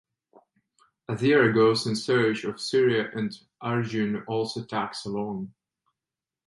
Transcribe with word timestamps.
Athira 1.11 1.53
goes 1.53 1.85
in 1.85 1.95
search 1.95 2.43
of 2.43 2.59
Surya 2.59 3.11
and 3.13 3.31
Arjun 3.61 4.23
also 4.27 4.65
tags 4.65 5.05
along. 5.05 5.53